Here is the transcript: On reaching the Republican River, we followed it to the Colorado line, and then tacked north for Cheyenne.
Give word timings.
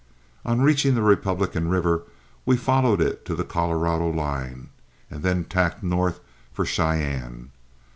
On 0.45 0.61
reaching 0.61 0.95
the 0.95 1.03
Republican 1.03 1.67
River, 1.69 2.01
we 2.43 2.57
followed 2.57 2.99
it 3.01 3.23
to 3.25 3.35
the 3.35 3.43
Colorado 3.43 4.09
line, 4.09 4.69
and 5.11 5.21
then 5.21 5.43
tacked 5.43 5.83
north 5.83 6.21
for 6.51 6.65
Cheyenne. 6.65 7.51